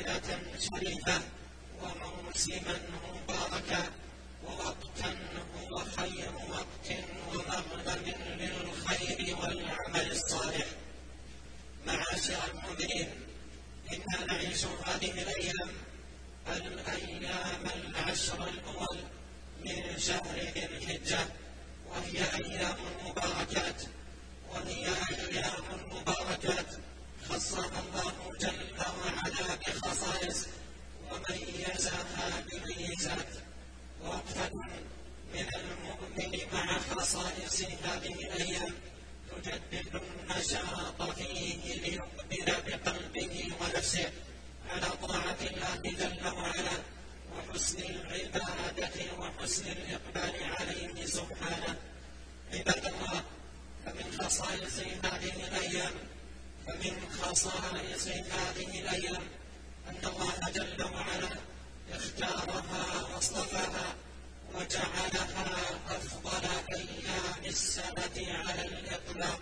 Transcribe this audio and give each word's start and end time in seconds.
وأزمنة 0.00 0.60
شريفة 0.60 1.20
وموسما 1.82 2.80
مباركا 3.14 3.90
ووقتا 4.44 5.16
هو 5.56 5.78
خير 5.96 6.30
وقت 6.48 6.86
ومغنم 7.28 8.14
للخير 8.40 9.36
والعمل 9.36 10.10
الصالح. 10.10 10.66
معاشر 11.86 12.38
المؤمنين 12.50 13.08
إنا 13.92 14.24
نعيش 14.26 14.64
هذه 14.64 15.22
الأيام 15.22 15.70
الأيام 16.48 17.64
العشر 17.74 18.48
الأول 18.48 18.98
من 19.64 19.98
شهر 19.98 20.36
ذي 20.54 20.64
الحجة 20.66 21.18
وهي 21.88 22.18
أيام 22.34 22.76
مباركات 23.06 23.82
وهي 24.50 24.86
أيام 25.10 25.64
مباركات. 25.92 26.66
خصها 27.30 27.66
الله 27.80 28.12
جل 28.40 28.76
وعلا 28.78 29.54
بخصائص 29.54 30.46
وميزها 31.10 32.44
بميزات 32.46 33.28
وقفة 34.04 34.50
من 35.34 35.46
المؤمن 35.54 36.38
مع 36.52 36.78
خصائص 36.78 37.62
هذه 37.62 38.12
الأيام 38.14 38.74
تجدد 39.42 40.00
النشاط 40.02 41.02
فيه 41.02 41.74
ليقبل 41.74 42.46
بقلبه 42.66 43.52
ونفسه 43.60 44.10
على 44.70 44.90
طاعة 45.08 45.36
الله 45.40 45.76
جل 45.84 46.26
وعلا 46.26 46.78
وحسن 47.36 47.78
العبادة 47.78 49.18
وحسن 49.18 49.66
الإقبال 49.66 50.34
عليه 50.58 51.06
سبحانه. 51.06 51.76
عباد 52.54 52.84
الله 52.86 53.22
فمن 53.86 54.18
خصائص 54.20 54.78
هذه 54.78 55.32
الأيام 55.48 55.92
فمن 56.66 57.10
خصائص 57.22 58.06
هذه 58.08 58.80
الأيام 58.80 59.22
أن 59.88 60.04
الله 60.04 60.34
جل 60.54 60.84
وعلا 60.84 61.30
اختارها 61.92 63.02
وأصطفاها 63.02 63.94
وجعلها 64.54 65.80
أفضل 65.90 66.48
أيام 66.72 67.44
السنة 67.46 68.16
على 68.16 68.62
الإطلاق 68.64 69.40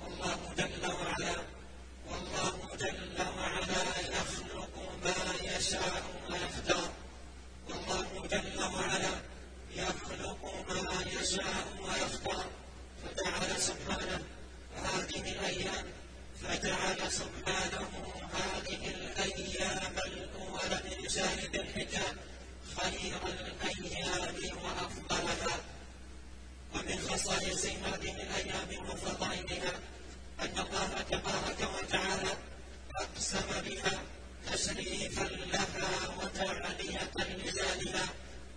والله 0.00 0.54
جل 0.58 0.86
وعلا 0.92 1.36
والله 2.10 2.76
جل 2.80 3.22
وعلا 3.38 3.82
يخلق 4.00 4.70
ما 5.04 5.34
يشاء 5.42 6.02
ويختار 6.30 6.90
والله 7.68 8.26
جل 8.26 8.62
وعلا 8.62 9.20
يخلق 9.74 10.64
ما 10.68 11.04
يشاء 11.20 11.66
ويختار 11.82 12.46
فجعل 13.04 13.60
سبحانه 13.60 14.22
هذه 14.76 15.20
الأيام 15.32 15.84
فجعل 16.42 17.12
سبحانه 17.12 17.88
هذه 18.32 18.88
الأيام 18.88 19.92
الأولى 20.06 20.80
من 20.84 21.08
شهر 21.08 21.38
ذي 21.52 21.60
الحجة 21.60 22.02
خير 22.76 23.16
الأيام 23.26 24.34
وأفضلها 24.64 25.56
ومن 26.74 26.98
خصائص 27.10 27.66
هذه 27.66 28.22
الأيام 28.22 28.88
وفضائلها 28.90 29.72
أن 30.42 30.58
الله 30.78 31.02
تبارك 31.02 31.60
وتعالى 31.74 32.32
أقسم 32.96 33.48
بها 33.66 34.02
تشريفا 34.52 35.24
لها 35.24 36.08
وتعلية 36.18 37.10
لذاتها 37.18 38.06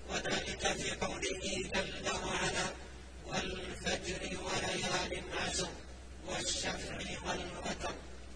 وذلك 0.09 0.67
في 0.67 0.91
قوله 0.91 1.41
جل 1.73 2.09
وعلا 2.25 2.67
والفجر 3.25 4.21
وليال 4.45 5.23
عشر 5.37 5.69
والشفع 6.27 6.97
والوتر. 7.25 7.93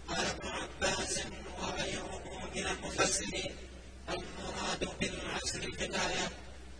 قال 0.08 0.26
ابن 0.26 0.48
عباس 0.48 1.20
وغيره 1.62 2.22
من 2.54 2.66
المفسرين 2.66 3.56
المراد 4.08 4.88
بالعشر 5.00 5.64
الآية 5.84 6.28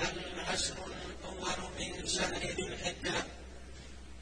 العشر 0.00 0.76
الأول 0.86 1.70
من 1.78 2.06
شهر 2.06 2.38
ذي 2.38 2.66
الحجة. 2.66 3.24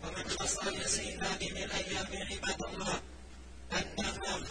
ومن 0.04 0.28
خصائص 0.28 0.98
هذه 0.98 1.64
الأيام 1.64 2.06
عباد 2.32 2.53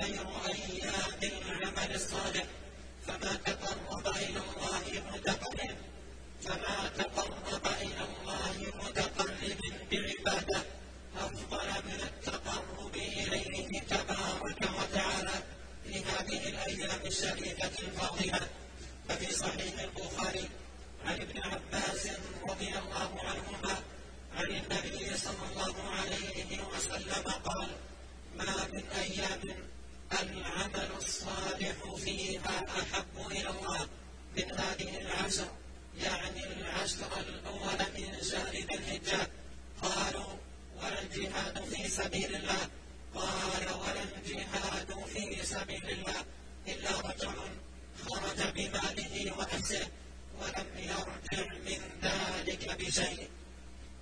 خير 0.04 0.28
أيام 0.48 1.20
العمل 1.24 1.96
الصالح. 1.96 2.46
فما 3.08 3.34
تقرب 3.46 4.08
إلى 4.08 4.40
الله 4.40 5.04
متقرب. 5.14 5.78
فما 6.42 6.78
تقرب 6.98 7.66
إلى 7.82 8.04
الله 8.12 8.56
متقرب 8.84 9.62
بعبادة. 9.92 10.62
أفضل 11.18 11.68
من 11.88 12.00
التقرب 12.10 12.96
إليه 12.96 13.80
تبارك 13.80 14.62
وتعالى. 14.80 15.38
في 15.84 16.00
هذه 16.00 16.50
الأيام 16.50 17.02
الشريفة 17.06 17.72
الفاضلة. 17.80 18.48
ففي 19.10 19.34
صحيح 19.34 19.80
البخاري 19.80 20.50
عن 21.06 21.16
ابن 21.22 21.38
عباس 21.44 22.08
رضي 22.50 22.68
الله 22.68 23.12
عنهما 23.30 23.76
عن 24.38 24.46
النبي 24.46 25.18
صلى 25.18 25.46
الله 25.52 25.76
عليه 25.90 26.60
وسلم 26.64 27.24
قال 27.46 27.68
ما 28.38 28.68
من 28.74 28.84
أيام 28.90 29.42
العمل 30.24 30.90
الصالح 30.98 31.96
فيها 32.04 32.66
أحب 32.82 33.32
إلى 33.32 33.50
الله. 33.50 33.88
من 34.38 34.52
هذه 34.60 35.02
العشر 35.02 35.52
يعني 35.98 36.44
العشر 36.54 37.12
الأول 37.20 37.80
من 37.98 38.24
شهر 38.32 38.52
ذي 38.52 38.76
الحجة. 38.76 39.28
قالوا 39.82 40.34
ولا 40.78 41.02
الجهاد 41.02 41.64
في 41.64 41.90
سبيل 41.90 42.36
الله. 42.36 42.70
قال 43.16 43.66
ولا 43.82 44.04
الجهاد 44.04 44.90
في 45.14 45.46
سبيل 45.46 45.90
الله. 45.90 46.26
إلا 46.68 46.92
رجل 47.00 47.36
خرج 48.06 48.40
بماله 48.56 49.34
ونفسه 49.38 49.88
ولم 50.40 50.68
يرجع 50.78 51.48
من 51.68 51.82
ذلك 52.04 52.78
بشيء. 52.80 53.30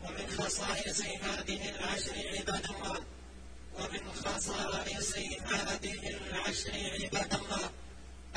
ومن 0.03 0.27
خصائص 0.37 1.01
هذه 1.01 1.69
العشر 1.69 2.15
عباد 2.37 2.65
الله 2.75 2.99
ومن 3.81 4.11
خصائص 4.13 5.17
هذه 5.53 6.09
العشر 6.09 6.71
عباد 7.03 7.33
الله 7.33 7.69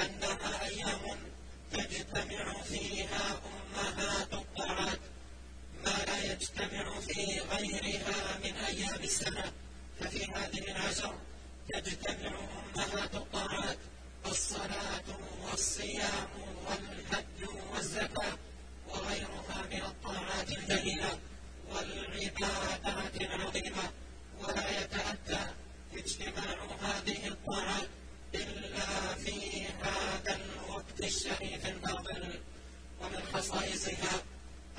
أنها 0.01 0.65
أيام 0.67 1.19
تجتمع 1.73 2.63
فيها 2.63 3.41
أمهات 3.77 4.33
الطاعات 4.33 4.99
ما 5.85 6.05
لا 6.07 6.33
يجتمع 6.33 7.01
في 7.01 7.41
غيرها 7.41 8.39
من 8.45 8.55
أيام 8.55 9.03
السنة 9.05 9.53
ففي 10.01 10.25
هذه 10.25 10.71
العشر 10.71 11.15
تجتمع 11.69 12.39
أمهات 12.77 13.15
الطاعات 13.15 13.79
الصلاة 14.27 15.05
والصيام 15.43 16.29
والحج 16.67 17.49
والزكاة 17.73 18.39
وغيرها 18.89 19.67
من 19.71 19.83
الطاعات 19.83 20.49
الجليلة 20.49 21.19
والعبادات 21.71 23.21
العظيمة 23.21 23.91
ولا 24.41 24.81
يتأتى 24.81 25.47
اجتماع 25.97 26.65
هذه 26.81 27.29
الطاعات 27.29 27.89
إلا 28.35 29.15
في 29.15 29.67
هذا 29.67 30.37
الوقت 30.37 31.01
الشريف 31.01 31.67
الفاضل 31.67 32.41
ومن 33.01 33.23
خصائصها 34.05 34.23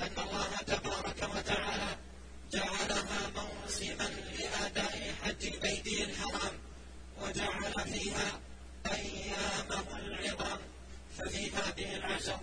أن 0.00 0.18
الله 0.18 0.56
تبارك 0.56 1.36
وتعالى 1.36 1.96
جعلها 2.52 3.30
موسما 3.36 4.08
لأداء 4.38 5.14
حج 5.22 5.48
بيته 5.58 6.04
الحرام 6.04 6.52
وجعل 7.22 7.72
فيها 7.92 8.40
أيامه 8.86 9.98
العظام 9.98 10.58
ففي 11.18 11.50
هذه 11.50 11.96
العشر 11.96 12.40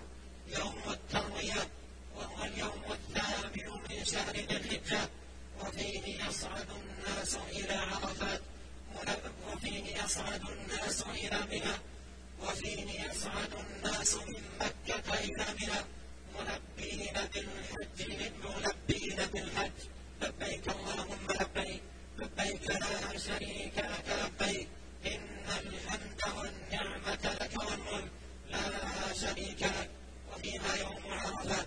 يوم 0.48 0.82
التروية 0.88 1.68
وهو 2.16 2.44
اليوم 2.44 2.84
الثامن 2.92 3.82
من 3.90 4.06
شهر 4.06 4.36
ذي 4.36 4.58
الحجة 4.58 5.10
وفيه 5.62 6.26
يصعد 6.28 6.68
الناس 6.72 7.36
إلى 7.36 7.74
عرفات 7.74 8.42
وفيه 9.48 10.04
يصعد 10.04 10.42
الناس 10.50 11.02
إلى 11.02 11.40
منى 11.52 11.76
وفيه 12.42 13.06
يصعد 13.10 13.54
الناس 13.54 14.16
من 14.16 14.44
مكة 14.62 15.14
إلى 15.14 15.46
منى. 15.62 16.03
ملبين 16.36 17.14
بالحج 17.34 18.00
ملبين 18.44 19.16
بالحج 19.34 19.80
لبيك 20.22 20.66
اللهم 20.70 21.28
لبيك 21.42 21.82
لبيك 22.18 22.70
لا 22.70 23.18
شريك 23.18 23.78
لك 23.78 24.08
لبيك. 24.24 24.68
إن 25.06 25.46
الحمد 25.60 26.22
والنعمة 26.38 27.24
لك 27.42 27.54
والملك 27.58 28.12
لا 28.50 29.14
شريك 29.14 29.64
لك. 29.64 29.90
وفيها 30.34 30.76
يوم 30.76 31.04
عرفة 31.14 31.66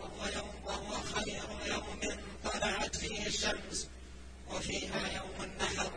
وهو 0.00 0.26
يوم 0.36 0.54
وهو 0.64 0.92
خير 1.14 1.44
يوم 1.66 2.00
طلعت 2.44 2.96
فيه 2.96 3.26
الشمس. 3.26 3.88
وفيها 4.50 5.02
يوم 5.16 5.36
النحر 5.44 5.92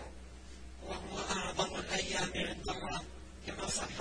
وهو 0.83 1.19
أعظم 1.19 1.75
الأيام 1.75 2.31
عند 2.35 2.69
الله 2.69 3.01
كما 3.47 3.67
صح 3.67 3.97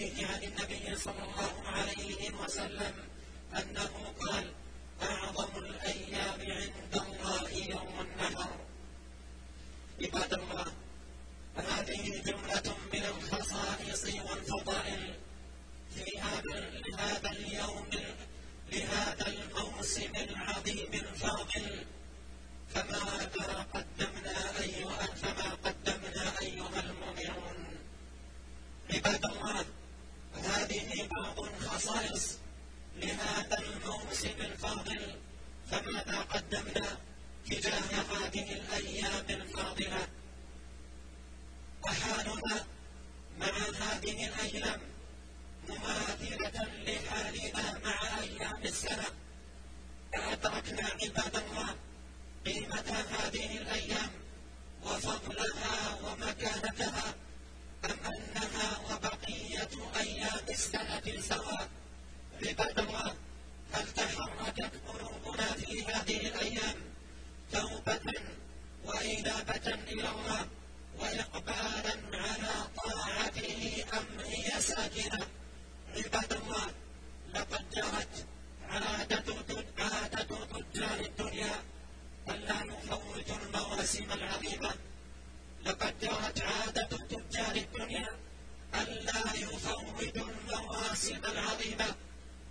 الحديث 0.00 0.30
عن 0.30 0.42
النبي 0.42 0.96
صلى 0.96 1.22
الله 1.22 1.62
عليه 1.64 2.30
وسلم 2.44 2.94
أنه 3.52 3.90
قال 4.20 4.52
أعظم 5.02 5.64
الأيام 5.64 6.40
عند 6.40 6.94
الله 7.06 7.50
يوم 7.50 8.00
النحر. 8.00 8.50
عباد 10.02 10.32
الله 10.34 10.66
وحالنا 41.90 42.64
مع 43.40 43.46
هذه 43.82 44.28
الأيام 44.28 44.80
مماثلة 45.68 46.68
لحالنا 46.86 47.78
مع 47.84 48.18
أيام 48.22 48.62
السنة 48.64 49.06
أدركنا 50.14 50.86
عباد 51.02 51.36
الله 51.36 51.74
قيمة 52.46 53.04
هذه 53.18 53.58
الأيام 53.58 54.10
وفضلها 54.82 55.98
ومكانتها 56.04 57.14
أم 57.84 57.98
أنها 58.14 58.68
وبقية 58.90 59.68
أيام 60.00 60.44
السنة 60.50 61.20
سواء 61.20 61.68
عباد 62.46 62.78
الله 62.78 63.14
هل 63.72 63.86
تحركت 63.92 64.72
قلوبنا 64.88 65.46
في 65.52 65.84
هذه 65.84 66.20
الأيام 66.28 66.76
توبة 67.52 68.00
وإنابة 68.84 69.66
إلى 69.92 70.08
الله 70.08 70.46
وإقبالا 71.00 71.94
على 72.12 72.54
طاعته 72.76 73.84
أم 73.98 74.20
هي 74.20 74.60
ساكنة 74.60 75.26
عباد 75.96 76.32
الله 76.32 76.66
لقد 77.34 77.64
جرت 77.74 78.26
عادة 78.68 79.24
عادة 79.78 80.22
تجار 80.44 81.00
الدنيا 81.00 81.54
ألا 82.28 82.60
يفوت 82.64 83.30
المواسم 83.42 84.12
العظيمة. 84.12 84.70
لقد 85.64 85.94
جرت 86.00 86.42
عادة 86.42 86.88
تجار 87.12 87.56
الدنيا 87.56 88.08
ألا 88.74 89.34
يفوت 89.34 90.16
المواسم 90.16 91.20
العظيمة 91.24 91.94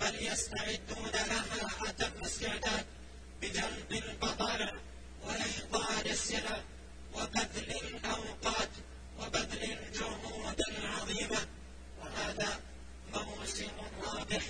بل 0.02 0.16
يستعدون 0.28 1.12
لها 1.14 1.70
أتم 1.90 2.24
استعداد 2.24 2.86
بجلب 3.42 3.92
البضائع 3.92 4.72
وإحضار 5.24 6.06
السلع 6.06 6.62
وبذل 7.14 7.72
الأوقات 7.84 8.70
وبذل 9.20 9.64
الجهود 9.64 10.62
العظيمة. 10.70 11.48
وهذا 12.00 12.60
موسم 13.16 13.72
رابح 14.04 14.44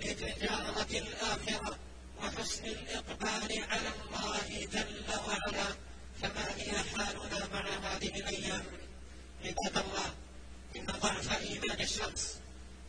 لتجارة 0.00 0.90
الآخرة 0.90 1.78
وحسن 2.22 2.64
الإقبال 2.66 3.64
على 3.70 3.88
الله 3.88 4.66
جل 4.72 5.04
وعلا 5.26 5.68
فما 6.22 6.46
هي 6.56 6.72
حالنا 6.78 7.48
مع 7.52 7.68
هذه 7.68 8.08
الأيام. 8.20 8.64
عباد 9.44 9.78
الله 9.78 10.14
إن 10.76 10.86
ضعف 10.86 11.40
إيمان 11.40 11.80
الشخص 11.80 12.36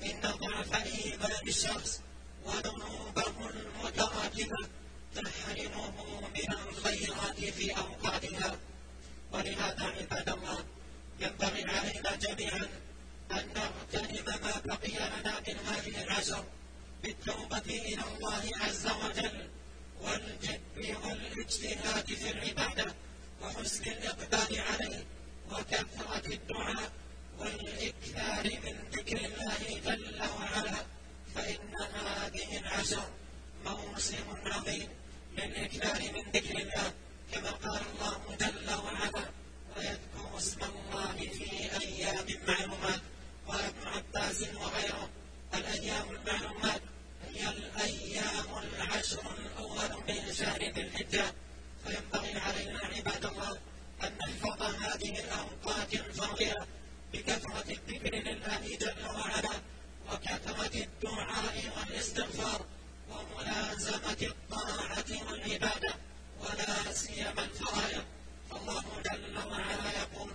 إن 0.04 0.22
ضعف 0.22 0.76
إيمان 0.76 1.48
الشخص 1.48 2.02
وذنوبه 2.46 3.50
المتراكمة 3.50 4.68
تحرمه 5.16 6.22
من 6.22 6.54
الخيرات 6.54 7.40
في 7.40 7.78
أوقاتها. 7.78 8.60
ولهذا 9.34 9.84
عباد 10.00 10.30
الله 10.30 10.66
ينبغي 11.20 11.64
علينا 11.64 12.16
جميعا 12.16 12.68
أن 13.32 13.50
نغتنم 13.56 14.26
ما 14.26 14.62
بقي 14.66 14.92
لنا 14.92 15.40
من 15.48 15.58
هذه 15.68 16.04
العشر 16.04 16.44
بالتوبة 17.04 17.58
إلى 17.58 18.04
الله 18.16 18.52
عز 18.56 18.88
وجل 18.88 19.50
والجد 20.02 20.62
والاجتهاد 21.04 22.06
في 22.06 22.32
العبادة 22.32 22.94
وحسن 23.42 23.84
الإقبال 23.84 24.60
عليه 24.60 25.06
وكثرة 25.52 26.34
الدعاء 26.34 26.92
والإكثار 27.40 28.44
من 28.44 28.76
ذكر 28.94 29.18
الله 29.18 29.80
جل 29.86 30.22
وعلا. 30.22 30.86
فإن 31.36 31.76
هذه 31.94 32.58
العشر 32.58 33.10
موسم 33.66 34.26
عظيم 34.46 34.88
للإكثار 35.38 36.02
من 36.02 36.32
ذكر 36.32 36.58
الله 36.60 36.94
كما 37.32 37.52
قال 37.52 37.82
الله 37.94 38.36
جل 38.40 38.74
وعلا 38.74 39.30
ويذكر 39.78 40.38
اسم 40.38 40.60
الله 40.64 41.16
في 41.18 41.52
أيام 41.82 42.26
معلومات 42.48 43.02
قال 43.48 43.60
ابن 43.60 43.88
عباس 43.88 44.42
وغيره 44.42 45.10
الأيام 45.54 46.06
المعلومات 46.12 46.82
هي 47.34 47.50
الأيام 47.50 48.46
العشر 48.64 49.36
الأول 49.38 50.04
من 50.08 50.34
شهر 50.34 50.60
ذي 50.60 50.82
الحجة 50.82 51.26
فينبغي 51.86 52.40
علينا 52.40 52.80
عباد 52.80 53.26
الله 53.26 53.58
أن 54.04 54.12
نحفظ 54.18 54.62
هذه 54.62 55.20
الأوقات 55.20 55.83
الفاضلة 55.94 56.68
بكثرة 57.14 57.64
الذكر 57.70 58.16
لله 58.16 58.78
جل 58.82 59.06
وعلا 59.06 59.56
وكثرة 60.12 60.84
الدعاء 60.84 61.56
والاستغفار 61.78 62.66
وملازمة 63.10 64.18
الطاعة 64.22 65.10
والعبادة 65.32 65.94
ولا 66.40 66.92
سيما 66.94 67.44
الفرائض. 67.44 68.04
فالله 68.50 68.84
جل 69.06 69.38
وعلا 69.38 69.92
يقول 70.02 70.32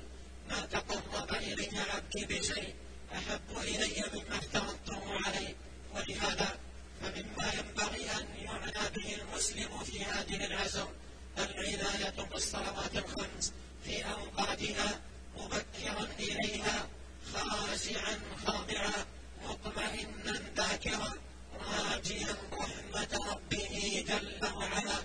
ما 0.50 0.60
تقرب 0.60 1.34
إلي 1.34 1.70
عبدي 1.94 2.24
بشيء 2.24 2.74
أحب 3.12 3.56
إلي 3.58 4.04
مما 4.14 4.36
افترضته 4.38 5.02
عليه. 5.26 5.54
ولهذا 5.94 6.58
فمما 7.00 7.52
ينبغي 7.52 8.10
أن 8.10 8.26
يعنى 8.42 8.90
به 8.96 9.16
المسلم 9.22 9.78
في 9.78 10.04
هذه 10.04 10.44
العشر 10.46 10.88
العناية 11.38 12.14
بالصلوات 12.32 12.96
الخمس 12.96 13.52
في 13.84 14.04
أوقاتها 14.04 15.00
مبكرا 15.36 16.08
إليها 16.18 16.88
خاشعا 17.34 18.18
خاضعا 18.46 18.92
مطمئنا 19.44 20.40
ذاكرا 20.56 21.12
راجيا 21.60 22.36
رحمة 22.52 23.18
ربه 23.30 24.04
جل 24.08 24.46
وعلا 24.56 24.98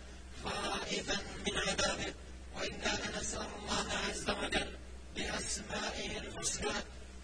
خائفا 0.43 1.17
من 1.47 1.57
عذابه 1.57 2.13
وإنا 2.55 2.99
لنسأل 3.05 3.47
الله 3.59 3.87
عز 4.09 4.29
وجل 4.29 4.77
بأسمائه 5.15 6.17
الحسنى 6.17 6.73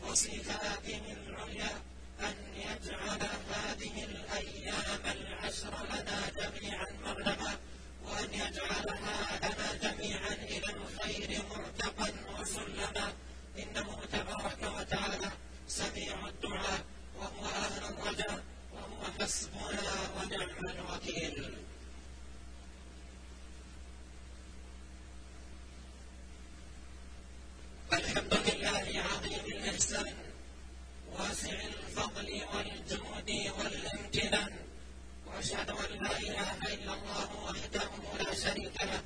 وصفاته 0.08 1.02
العليا 1.28 1.72
أن 2.20 2.36
يجعل 2.56 3.20
هذه 3.50 4.04
الأيام 4.04 5.02
العشر 5.06 5.74
لنا 5.86 6.22
جميعا 6.38 6.86
مغنما 7.06 7.58
وأن 8.06 8.34
يجعلها 8.34 9.40
لنا 9.44 9.74
جميعا 9.84 10.34
إلى 10.34 10.74
الخير 10.74 11.42
مرتقا 11.50 12.12
وسلما 12.40 13.14
إنه 13.58 14.00
تبارك 14.14 14.62
وتعالى 14.78 15.32
سميع 15.68 16.28
الدعاء 16.28 16.86
وهو 17.18 17.46
أهل 17.46 17.84
الرجاء 17.94 18.44
وهو 18.74 19.04
حسبنا 19.20 19.82
ونعم 20.18 20.70
الوكيل 20.70 21.54
الحمد 27.94 28.34
لله 28.34 29.04
عظيم 29.10 29.46
الإحسان 29.46 30.14
واسع 31.14 31.58
الفضل 31.74 32.30
والجود 32.54 33.30
والامتنان 33.60 34.54
واشهد 35.28 35.70
ان 35.70 35.92
لا 36.04 36.18
اله 36.18 36.58
الا 36.74 36.94
الله 36.94 37.30
وحده 37.46 37.90
لا 38.20 38.34
شريك 38.36 38.78
له 38.84 39.02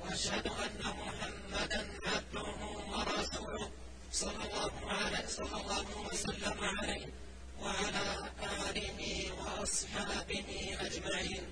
واشهد 0.00 0.46
ان 0.46 0.80
محمدا 1.02 1.80
عبده 2.06 2.48
ورسوله 2.92 3.70
صلى 4.12 4.44
الله 4.44 4.72
عليه 4.92 5.26
صلى 5.26 5.56
الله 5.60 5.86
وسلم 6.12 6.58
عليه 6.64 7.06
وعلى 7.60 8.06
اله 9.62 9.70
وأصحابه 9.70 10.76
أجمعين. 10.80 11.44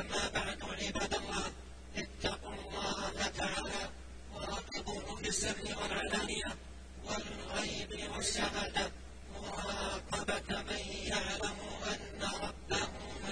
أما 0.00 0.28
بعد 0.34 0.58
عباد 0.62 1.14
الله 1.14 1.52
اتقوا 1.96 2.54
الله 2.54 3.26
تعالى 3.38 3.90
وراقبوه 4.34 5.16
في 5.16 5.28
السر 5.28 5.56
والعلانية 5.82 6.56
والغيب 7.04 8.10
والشهادة. 8.16 8.92
مراقبة 9.42 10.62
من 10.62 10.78
يعلم 11.12 11.58
أن 11.92 12.22
ربه 12.42 12.88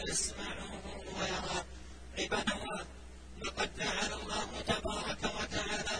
يسمعه 0.08 0.72
ويراه 1.16 1.64
عباد 2.18 2.48
الله 2.56 2.84
لقد 3.44 3.70
جعل 3.78 4.12
الله 4.12 4.60
تبارك 4.66 5.22
وتعالى 5.24 5.96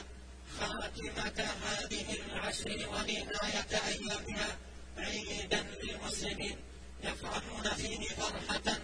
خاتمة 0.59 1.39
هذه 1.67 2.09
العشر 2.27 2.89
ونهاية 2.89 3.73
أيامها 3.89 4.59
عيدا 4.97 5.67
للمسلمين. 5.83 6.66
يفرحون 7.26 7.70
فيه 7.78 8.08
فرحة 8.08 8.78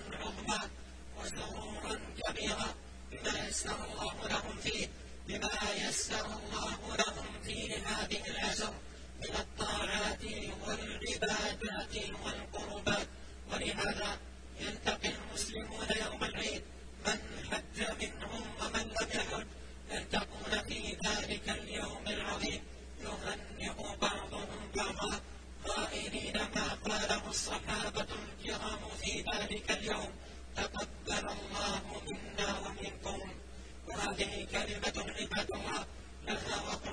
هذه 34.13 34.47
كلمة 34.53 35.13
حكمتها 35.13 35.87
لها 36.27 36.92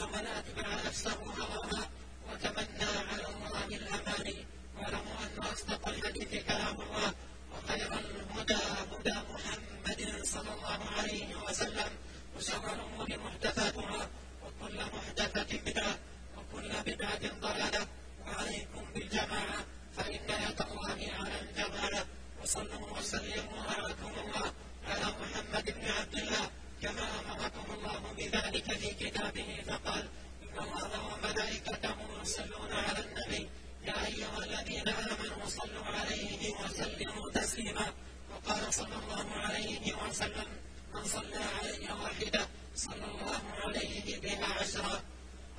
من 0.00 0.26
أتبع 0.26 0.74
نفسه 0.86 1.14
هواها 1.14 1.90
وتمنى 2.32 2.84
على 3.10 3.26
الله 3.26 3.66
الأماني 3.66 4.46
واعلموا 4.76 5.16
أن 5.26 5.42
أصدق 5.42 5.88
الحديث 5.88 6.44
كلام 6.46 6.80
الله 6.80 7.14
وخير 7.52 7.92
الهدى 7.92 8.54
هدى 8.92 9.14
محمد 9.32 10.24
صلى 10.24 10.50
الله 10.54 10.80
عليه 10.98 11.36
وسلم 11.48 11.90
وشر 12.36 12.74
الأمور 12.74 13.08
محدثاتها 13.24 14.08
وكل 14.44 14.76
محدثة 14.96 15.58
بدعة 15.66 15.98
وكل 16.36 16.68
بدعة 16.86 17.22
ضلالة 17.40 17.86
وعليكم 18.26 18.84
بالجماعة 18.94 19.64
فإن 19.96 20.14
يد 20.14 20.60
الله 20.62 20.98
على 21.18 21.40
الجماعة 21.40 22.06
وصلوا 22.42 22.98
وسلموا 22.98 23.60
أراكم 23.70 24.12
الله 24.20 24.52
على 24.86 25.06
محمد 25.20 25.64
بن 25.70 25.88
عبد 25.90 26.14
الله 26.16 26.50
كما 26.82 27.06
أمركم 27.20 27.66
الله 27.74 28.02
بذلك 28.18 28.72
في 28.72 28.90
كتابه 28.94 29.62
فقال 29.66 30.08
إن 30.42 30.58
الله 30.58 30.90
وملائكته 31.14 31.96
يصلون 32.22 32.72
على 32.72 33.04
النبي. 33.04 33.48
يا 33.84 34.06
أيها 34.06 34.38
الذين 34.38 34.88
آمنوا 34.88 35.46
صلوا 35.46 35.84
عليه 35.84 36.50
وسلموا 36.60 37.30
تسليما. 37.34 37.86
وقال 38.30 38.74
صلى 38.74 38.96
الله 39.02 39.32
عليه 39.32 39.94
وسلم 39.94 40.48
من 40.94 41.04
صلى 41.04 41.44
علي 41.58 41.92
واحدة 42.02 42.48
صلى 42.74 43.04
الله 43.04 43.42
عليه 43.64 44.20
بها 44.20 44.46
عشرا 44.60 45.02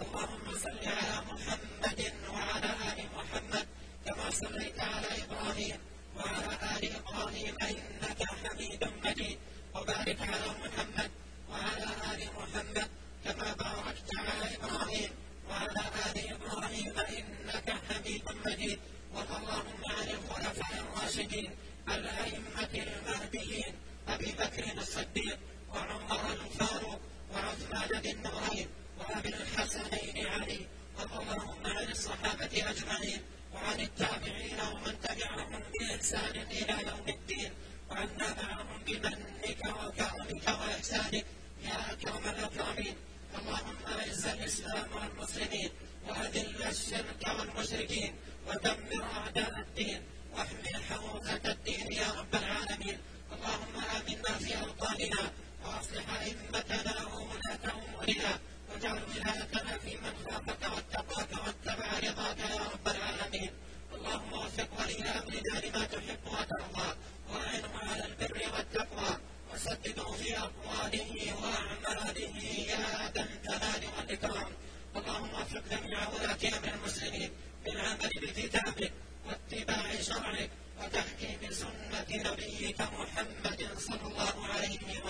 اللهم 0.02 0.46
صل 0.64 0.80
على 0.88 1.16
محمد 1.32 2.14
وعلى 2.30 2.70
آل 2.90 3.00
محمد 3.18 3.68
كما 4.06 4.30
صليت 4.30 4.80
على 4.80 5.08
إبراهيم 5.24 5.80
وعلى 6.16 6.54
آل 6.78 6.84
إبراهيم 6.96 7.56
إنك 7.62 8.22
حميد 8.24 8.84
مجيد. 9.06 9.40
وبارك 9.80 10.22
على 10.22 10.50
محمد 10.64 11.12
وعلى 11.50 11.86
آل 12.12 12.22
محمد 12.38 12.90
كما 13.24 13.54
باركت 13.54 14.10
على 14.18 14.56
إبراهيم 14.56 15.12
وعلى 15.50 15.84
آل 16.06 16.18
إبراهيم 16.36 16.94
إنك 17.00 17.68
حميد 17.88 18.24
مجيد. 18.46 18.80
اللهم 19.16 19.82
عن 19.86 20.08
الخلفاء 20.18 20.74
الراشدين 20.84 21.52
الأئمة 21.88 22.74
المهديين 22.74 23.74
أبي 24.08 24.32
بكر 24.32 24.66
الصديق 24.78 25.40
وعمر 25.74 26.32
الفاروق 26.32 27.00
وعثمان 27.34 28.02
ذي 28.02 28.12
النورين 28.12 28.68
وأبي 29.00 29.30
الحسنين 29.30 30.28
علي. 30.28 30.68
اللهم 31.04 31.66
عن 31.66 31.92
الصحابة 31.92 32.54
أجمعين 32.72 33.22
وعن 33.54 33.80
التابعين 33.80 34.60
ومن 34.74 34.96
تبعهم 35.02 35.64
بإحسان 35.72 36.36
إلى 36.52 36.76
يوم 36.90 37.08
الدين. 37.08 37.52
وعنا 37.92 38.28
معهم 38.44 38.84
بمنك 38.88 39.62
وكرمك 39.66 40.48
وإحسانك 40.48 41.26
يا 41.64 41.74
الشرك 46.70 47.24
والمشركين 47.40 48.14
ودمر 48.48 49.04
أعداء 49.04 49.60
الدين 49.60 50.02
واحمي 50.34 50.74
حوزة 50.90 51.42
الدين 51.46 51.89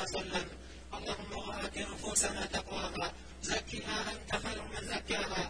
وسلم. 0.09 0.47
اللهم 0.97 1.31
وآت 1.47 1.77
نفوسنا 1.77 2.45
تقواها 2.45 3.07
زكها 3.41 3.97
أنت 4.13 4.31
خير 4.43 4.61
من 4.73 4.81
زكاها 4.93 5.43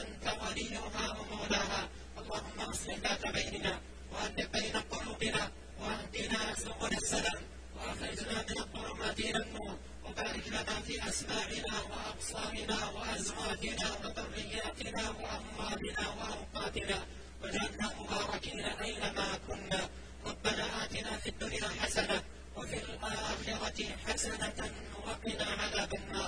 أنت 0.00 0.24
وليها 0.42 1.04
ومولاها. 1.18 1.82
اللهم 2.20 2.58
اصلح 2.60 2.96
ذات 3.04 3.24
بيننا 3.36 3.74
وألف 4.12 4.48
بين 4.56 4.76
قلوبنا 4.92 5.42
وأهدنا 5.80 6.40
سبل 6.54 6.92
السلام. 7.02 7.42
وأخرجنا 7.76 8.36
من 8.48 8.58
الظلمات 8.64 9.18
إلى 9.20 9.38
النور. 9.44 9.76
وبارك 10.04 10.44
لنا 10.48 10.76
في 10.86 10.94
أسماعنا 11.08 11.74
وأبصارنا 11.90 12.78
وأزواجنا 12.94 13.88
وذرياتنا 14.02 15.04
وأموالنا 15.20 16.04
وأوقاتنا. 16.18 16.98
واجعلنا 17.42 17.86
مباركين 18.00 18.60
أينما 18.60 19.25
وقنا 25.35 25.45
عذاب 25.63 25.93
النار 25.93 26.24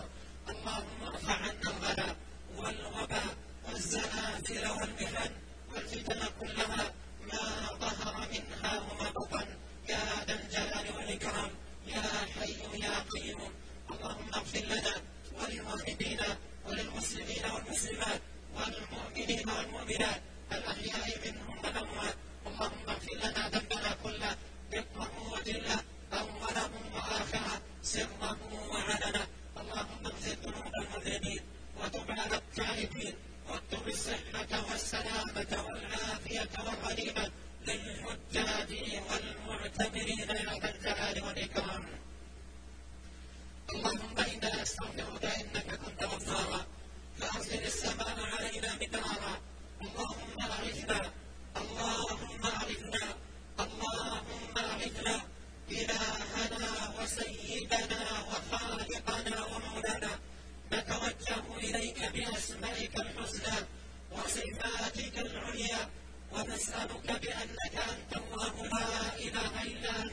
ونسألك 66.39 67.07
بأنك 67.23 67.77
أنت 67.93 68.13
الله 68.17 68.55
لا 68.67 69.17
إله 69.27 69.63
إلا 69.63 70.03
أنت 70.03 70.13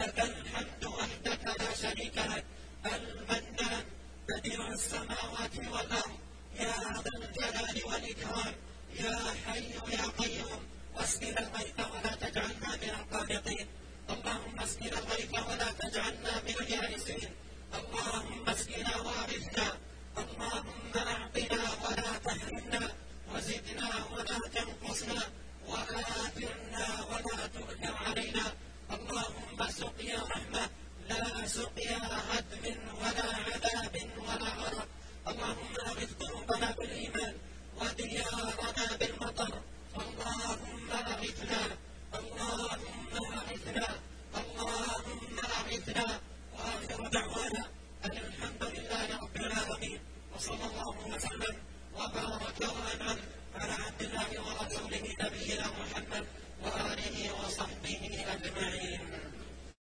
لك 0.00 0.18
الحمد 0.20 0.84
وحدك 0.84 1.44
لا 1.60 1.74
شريك 1.82 2.16
لك. 2.18 2.44
المنان 2.86 3.84
بديع 4.28 4.68
السماوات 4.68 5.56
والأرض. 5.56 6.18
يا 6.54 6.74
ذا 7.04 7.12
الجلال 7.16 7.76
والإكرام. 7.84 8.54
يا 9.00 9.18
حي 9.44 9.70
يا 9.96 10.04
قيوم. 10.18 10.62
واسقنا 10.96 11.40
الغيث 11.40 11.78
ولا 11.92 12.12
تجعلنا 12.22 12.70
من 12.82 12.90
القانطين. 13.00 13.66
اللهم 14.10 14.60
اسقنا 14.60 14.98
الغيث 14.98 15.32
ولا 15.48 15.68
تجعلنا 15.82 16.32
من 16.46 16.56
اليائسين 16.64 17.30
اللهم 17.78 18.48
اسقنا 18.48 18.96
وارثنا. 18.96 19.68
اللهم 20.22 20.92
أعطنا 20.96 21.62
ولا 21.84 22.10
تحرمنا. 22.26 22.82
وزدنا 23.34 23.90
ولا 24.12 24.38
تنقصنا. 24.54 25.22
وآثرنا 25.70 26.86
ولا 27.10 27.47